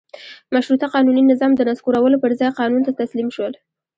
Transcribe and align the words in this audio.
مشروطه 0.55 0.87
قانوني 0.93 1.21
نظام 1.33 1.51
د 1.55 1.61
نسکورولو 1.69 2.21
پر 2.23 2.31
ځای 2.39 2.51
قانون 2.59 2.81
ته 2.87 2.91
تسلیم 3.01 3.29
شول. 3.35 3.53